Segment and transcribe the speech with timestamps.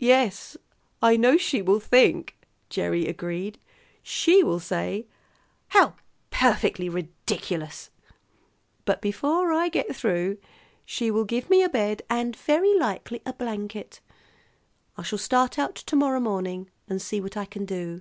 [0.00, 0.56] "Yes,
[1.00, 2.36] I know she will think,"
[2.68, 3.60] Gerry agreed.
[4.02, 5.06] "She will say,
[5.68, 5.94] 'How
[6.32, 7.88] perfectly ridiculous!'
[8.84, 10.38] But before I get through
[10.84, 14.00] she will give me a bed and very likely a blanket.
[14.96, 18.00] I shall start out to morrow morning and see what I can do."